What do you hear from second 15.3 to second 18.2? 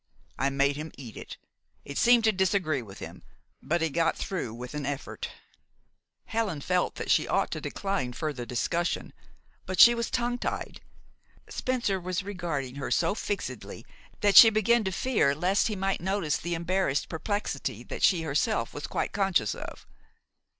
lest he might notice the embarrassed perplexity that